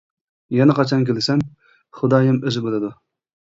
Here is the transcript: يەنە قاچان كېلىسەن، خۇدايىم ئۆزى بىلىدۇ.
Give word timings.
يەنە 0.55 0.75
قاچان 0.79 1.03
كېلىسەن، 1.09 1.45
خۇدايىم 2.01 2.43
ئۆزى 2.43 2.67
بىلىدۇ. 2.67 2.93